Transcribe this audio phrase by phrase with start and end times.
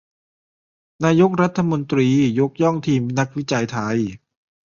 [1.05, 2.07] นายกรัฐมนตรี
[2.39, 3.97] ยกย่องทีมนักวิจัยไทย